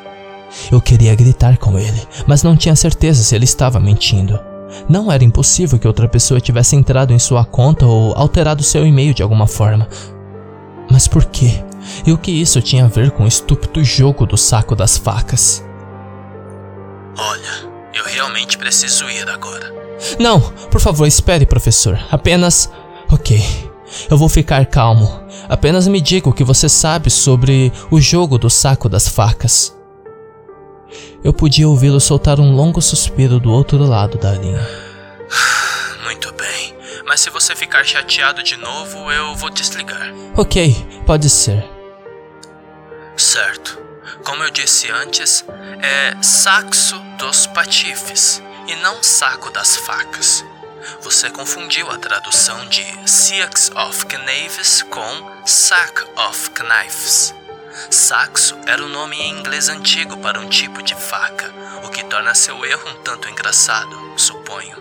Eu 0.70 0.80
queria 0.80 1.14
gritar 1.14 1.56
com 1.58 1.78
ele, 1.78 2.02
mas 2.26 2.42
não 2.42 2.56
tinha 2.56 2.74
certeza 2.76 3.22
se 3.22 3.34
ele 3.34 3.44
estava 3.44 3.78
mentindo. 3.80 4.38
Não 4.88 5.10
era 5.10 5.24
impossível 5.24 5.78
que 5.78 5.86
outra 5.86 6.08
pessoa 6.08 6.40
tivesse 6.40 6.76
entrado 6.76 7.12
em 7.12 7.18
sua 7.18 7.44
conta 7.44 7.86
ou 7.86 8.14
alterado 8.16 8.62
seu 8.62 8.86
e-mail 8.86 9.12
de 9.12 9.22
alguma 9.22 9.46
forma. 9.46 9.88
Mas 10.90 11.08
por 11.08 11.24
quê? 11.24 11.64
E 12.06 12.12
o 12.12 12.18
que 12.18 12.30
isso 12.30 12.60
tinha 12.60 12.84
a 12.84 12.88
ver 12.88 13.10
com 13.10 13.24
o 13.24 13.28
estúpido 13.28 13.82
jogo 13.82 14.26
do 14.26 14.36
saco 14.36 14.76
das 14.76 14.96
facas? 14.96 15.64
Olha, 17.16 17.70
eu 17.94 18.04
realmente 18.04 18.56
preciso 18.56 19.08
ir 19.10 19.28
agora. 19.28 19.74
Não, 20.18 20.40
por 20.70 20.80
favor, 20.80 21.06
espere, 21.06 21.44
professor. 21.44 21.98
Apenas 22.10 22.70
Ok, 23.12 23.42
eu 24.08 24.16
vou 24.16 24.28
ficar 24.28 24.64
calmo. 24.66 25.10
Apenas 25.48 25.88
me 25.88 26.00
diga 26.00 26.28
o 26.28 26.32
que 26.32 26.44
você 26.44 26.68
sabe 26.68 27.10
sobre 27.10 27.72
o 27.90 28.00
jogo 28.00 28.38
do 28.38 28.48
saco 28.48 28.88
das 28.88 29.08
facas. 29.08 29.76
Eu 31.22 31.34
podia 31.34 31.68
ouvi-lo 31.68 32.00
soltar 32.00 32.40
um 32.40 32.54
longo 32.54 32.80
suspiro 32.80 33.38
do 33.38 33.52
outro 33.52 33.78
lado 33.84 34.16
da 34.16 34.32
linha. 34.32 34.66
Muito 36.04 36.32
bem, 36.32 36.74
mas 37.06 37.20
se 37.20 37.28
você 37.28 37.54
ficar 37.54 37.84
chateado 37.84 38.42
de 38.42 38.56
novo, 38.56 39.12
eu 39.12 39.34
vou 39.34 39.50
desligar. 39.50 40.12
Ok, 40.34 40.74
pode 41.04 41.28
ser. 41.28 41.62
Certo. 43.16 43.78
Como 44.24 44.42
eu 44.42 44.50
disse 44.50 44.90
antes, 44.90 45.44
é 45.82 46.16
saxo 46.22 46.98
dos 47.18 47.46
patifes 47.46 48.42
e 48.66 48.76
não 48.76 49.02
saco 49.02 49.50
das 49.50 49.76
facas. 49.76 50.44
Você 51.02 51.28
confundiu 51.28 51.90
a 51.90 51.98
tradução 51.98 52.66
de 52.68 52.84
Seax 53.06 53.70
of 53.76 54.06
Knaves 54.06 54.82
com 54.82 55.30
Sack 55.44 56.02
of 56.16 56.50
Knives. 56.50 57.34
Saxo 57.90 58.58
era 58.66 58.82
o 58.84 58.88
nome 58.88 59.16
em 59.16 59.38
inglês 59.38 59.68
antigo 59.68 60.16
para 60.18 60.40
um 60.40 60.48
tipo 60.48 60.82
de 60.82 60.94
faca, 60.94 61.52
o 61.84 61.88
que 61.88 62.04
torna 62.04 62.34
seu 62.34 62.64
erro 62.64 62.88
um 62.90 63.02
tanto 63.02 63.28
engraçado, 63.28 64.14
suponho. 64.16 64.76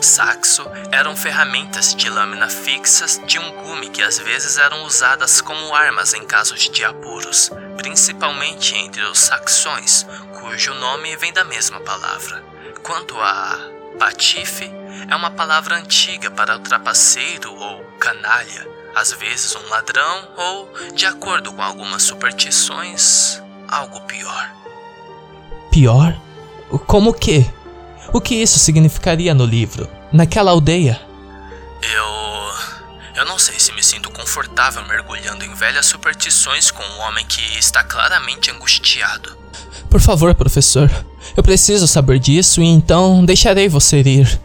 Saxo 0.00 0.64
eram 0.90 1.16
ferramentas 1.16 1.94
de 1.94 2.08
lâmina 2.08 2.48
fixas 2.48 3.20
de 3.26 3.38
um 3.38 3.50
gume 3.62 3.90
que 3.90 4.02
às 4.02 4.18
vezes 4.18 4.56
eram 4.56 4.84
usadas 4.84 5.40
como 5.40 5.74
armas 5.74 6.14
em 6.14 6.24
casos 6.24 6.68
de 6.70 6.84
apuros, 6.84 7.50
principalmente 7.76 8.74
entre 8.74 9.02
os 9.02 9.18
saxões, 9.18 10.06
cujo 10.38 10.72
nome 10.74 11.16
vem 11.16 11.32
da 11.32 11.44
mesma 11.44 11.80
palavra. 11.80 12.42
Quanto 12.82 13.20
a 13.20 13.58
patife, 13.98 14.70
é 15.08 15.14
uma 15.14 15.30
palavra 15.30 15.76
antiga 15.76 16.30
para 16.30 16.56
o 16.56 16.60
trapaceiro 16.60 17.52
ou 17.52 17.84
canalha, 17.98 18.66
às 18.94 19.12
vezes 19.12 19.54
um 19.56 19.68
ladrão 19.68 20.28
ou, 20.36 20.72
de 20.94 21.06
acordo 21.06 21.52
com 21.52 21.62
algumas 21.62 22.02
superstições, 22.02 23.40
algo 23.68 24.00
pior. 24.02 24.50
Pior? 25.70 26.20
Como 26.86 27.14
que? 27.14 27.48
O 28.12 28.20
que 28.20 28.34
isso 28.34 28.58
significaria 28.58 29.34
no 29.34 29.44
livro? 29.44 29.88
Naquela 30.12 30.50
aldeia? 30.50 31.00
Eu. 31.82 32.20
Eu 33.14 33.24
não 33.26 33.38
sei 33.38 33.58
se 33.58 33.72
me 33.72 33.82
sinto 33.82 34.10
confortável 34.10 34.82
mergulhando 34.86 35.44
em 35.44 35.54
velhas 35.54 35.86
superstições 35.86 36.70
com 36.70 36.82
um 36.82 37.00
homem 37.00 37.26
que 37.26 37.58
está 37.58 37.84
claramente 37.84 38.50
angustiado. 38.50 39.36
Por 39.90 40.00
favor, 40.00 40.34
professor. 40.34 40.90
Eu 41.36 41.42
preciso 41.42 41.86
saber 41.86 42.18
disso 42.18 42.62
e 42.62 42.66
então 42.66 43.24
deixarei 43.24 43.68
você 43.68 44.00
ir. 44.00 44.40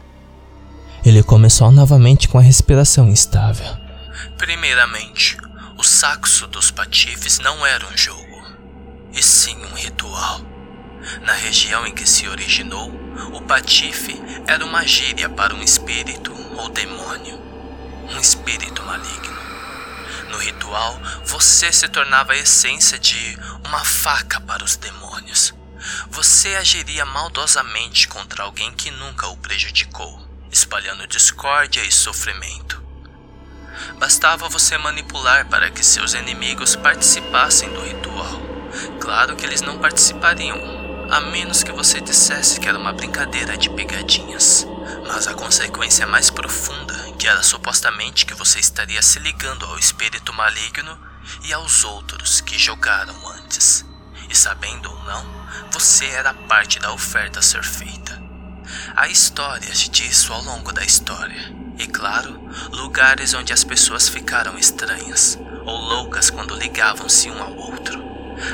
Ele 1.05 1.23
começou 1.23 1.71
novamente 1.71 2.27
com 2.27 2.37
a 2.37 2.41
respiração 2.41 3.07
instável. 3.07 3.84
Primeiramente, 4.37 5.37
o 5.77 5.83
saxo 5.83 6.47
dos 6.47 6.71
patifes 6.71 7.39
não 7.39 7.65
era 7.65 7.85
um 7.87 7.97
jogo, 7.97 8.43
e 9.13 9.21
sim 9.21 9.57
um 9.65 9.73
ritual. 9.73 10.41
Na 11.21 11.33
região 11.33 11.85
em 11.85 11.93
que 11.93 12.07
se 12.07 12.27
originou, 12.27 12.91
o 13.33 13.41
patife 13.41 14.19
era 14.47 14.65
uma 14.65 14.85
gíria 14.85 15.29
para 15.29 15.53
um 15.53 15.61
espírito 15.61 16.33
ou 16.57 16.69
demônio, 16.69 17.39
um 18.09 18.19
espírito 18.19 18.83
maligno. 18.83 19.35
No 20.29 20.37
ritual, 20.37 20.99
você 21.25 21.71
se 21.71 21.87
tornava 21.87 22.33
a 22.33 22.37
essência 22.37 22.97
de 22.97 23.37
uma 23.63 23.83
faca 23.85 24.41
para 24.41 24.63
os 24.63 24.75
demônios. 24.75 25.53
Você 26.09 26.55
agiria 26.55 27.05
maldosamente 27.05 28.07
contra 28.07 28.43
alguém 28.43 28.71
que 28.73 28.89
nunca 28.89 29.27
o 29.27 29.37
prejudicou 29.37 30.25
espalhando 30.55 31.05
discórdia 31.05 31.83
e 31.83 31.91
sofrimento. 31.91 32.81
Bastava 33.97 34.49
você 34.49 34.77
manipular 34.77 35.47
para 35.47 35.69
que 35.69 35.83
seus 35.83 36.13
inimigos 36.13 36.75
participassem 36.75 37.71
do 37.73 37.81
ritual. 37.81 38.41
Claro 38.99 39.35
que 39.35 39.45
eles 39.45 39.61
não 39.61 39.77
participariam, 39.77 40.59
a 41.09 41.19
menos 41.21 41.63
que 41.63 41.71
você 41.71 42.01
dissesse 42.01 42.59
que 42.59 42.67
era 42.67 42.77
uma 42.77 42.93
brincadeira 42.93 43.57
de 43.57 43.69
pegadinhas. 43.69 44.67
Mas 45.07 45.27
a 45.27 45.33
consequência 45.33 46.03
é 46.03 46.07
mais 46.07 46.29
profunda, 46.29 46.93
que 47.17 47.27
era 47.27 47.41
supostamente 47.43 48.25
que 48.25 48.33
você 48.33 48.59
estaria 48.59 49.01
se 49.01 49.19
ligando 49.19 49.65
ao 49.65 49.77
espírito 49.77 50.33
maligno 50.33 50.97
e 51.43 51.53
aos 51.53 51.83
outros 51.83 52.41
que 52.41 52.57
jogaram 52.57 53.15
antes. 53.29 53.85
E 54.29 54.35
sabendo 54.35 54.91
ou 54.91 55.03
não, 55.03 55.25
você 55.71 56.05
era 56.07 56.33
parte 56.33 56.79
da 56.79 56.91
oferta 56.91 57.39
a 57.39 57.43
ser 57.43 57.63
feita. 57.63 58.21
Há 58.95 59.07
histórias 59.07 59.89
disso 59.89 60.33
ao 60.33 60.41
longo 60.41 60.71
da 60.71 60.83
história. 60.83 61.64
E 61.77 61.87
claro, 61.87 62.39
lugares 62.71 63.33
onde 63.33 63.51
as 63.51 63.63
pessoas 63.63 64.07
ficaram 64.07 64.57
estranhas 64.57 65.37
ou 65.65 65.77
loucas 65.77 66.29
quando 66.29 66.55
ligavam-se 66.55 67.29
um 67.29 67.41
ao 67.41 67.55
outro. 67.55 68.03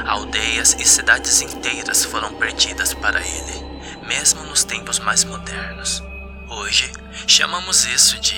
Aldeias 0.06 0.76
e 0.80 0.86
cidades 0.86 1.42
inteiras 1.42 2.06
foram 2.06 2.34
perdidas 2.34 2.94
para 2.94 3.20
ele, 3.20 3.66
mesmo 4.08 4.44
nos 4.44 4.64
tempos 4.64 5.00
mais 5.00 5.24
modernos. 5.24 6.04
Hoje, 6.50 6.92
chamamos 7.28 7.86
isso 7.86 8.20
de 8.20 8.36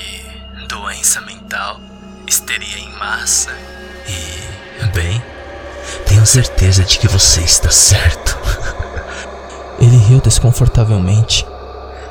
doença 0.68 1.22
mental, 1.22 1.80
histeria 2.28 2.78
em 2.78 2.92
massa 2.94 3.52
e, 4.08 4.86
bem, 4.94 5.24
tenho 6.06 6.26
certeza 6.26 6.84
de 6.84 6.98
que 6.98 7.08
você 7.08 7.42
está 7.42 7.70
certo. 7.70 8.38
Ele 9.80 9.98
riu 9.98 10.22
desconfortavelmente 10.22 11.46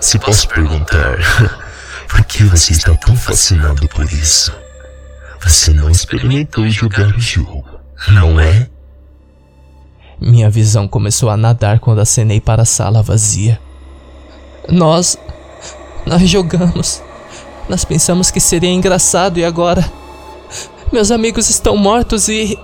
se 0.00 0.18
posso 0.18 0.48
perguntar, 0.48 1.16
por 2.12 2.22
que 2.24 2.44
você 2.44 2.72
está 2.72 2.94
tão 2.94 3.16
fascinado 3.16 3.88
por 3.88 4.04
isso? 4.04 4.54
Você 5.40 5.72
não 5.72 5.88
experimentou 5.88 6.68
jogar 6.68 7.08
o 7.08 7.18
jogo, 7.18 7.64
não 8.08 8.38
é? 8.38 8.68
Minha 10.20 10.50
visão 10.50 10.86
começou 10.86 11.30
a 11.30 11.38
nadar 11.38 11.80
quando 11.80 12.02
acenei 12.02 12.38
para 12.38 12.62
a 12.62 12.66
sala 12.66 13.02
vazia. 13.02 13.58
Nós. 14.68 15.16
Nós 16.04 16.28
jogamos. 16.28 17.02
Nós 17.66 17.82
pensamos 17.82 18.30
que 18.30 18.40
seria 18.40 18.70
engraçado 18.70 19.38
e 19.38 19.44
agora. 19.44 19.82
Meus 20.92 21.10
amigos 21.10 21.48
estão 21.48 21.78
mortos 21.78 22.28
e. 22.28 22.58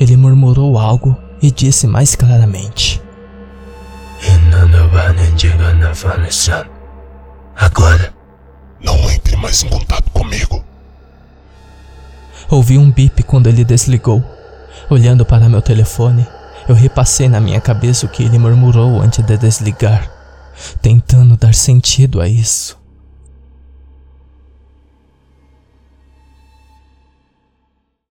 Ele 0.00 0.16
murmurou 0.16 0.78
algo 0.78 1.16
e 1.42 1.50
disse 1.50 1.86
mais 1.86 2.16
claramente. 2.16 3.02
Agora, 7.54 8.17
não 8.80 9.10
entre 9.10 9.36
mais 9.36 9.62
em 9.62 9.68
contato 9.68 10.10
comigo. 10.10 10.64
Ouvi 12.50 12.78
um 12.78 12.90
bip 12.90 13.22
quando 13.24 13.48
ele 13.48 13.64
desligou. 13.64 14.24
Olhando 14.88 15.24
para 15.24 15.48
meu 15.48 15.60
telefone, 15.60 16.26
eu 16.68 16.74
repassei 16.74 17.28
na 17.28 17.40
minha 17.40 17.60
cabeça 17.60 18.06
o 18.06 18.08
que 18.08 18.22
ele 18.22 18.38
murmurou 18.38 19.00
antes 19.00 19.24
de 19.24 19.36
desligar, 19.36 20.10
tentando 20.80 21.36
dar 21.36 21.54
sentido 21.54 22.20
a 22.20 22.28
isso. 22.28 22.77